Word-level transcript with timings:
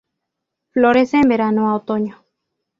Florece 0.71 1.17
en 1.17 1.29
verano 1.29 1.69
a 1.69 1.75
otoño. 1.75 2.25